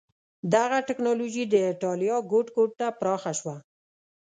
[0.53, 3.55] دغه ټکنالوژي د اېټالیا ګوټ ګوټ ته پراخه شوه.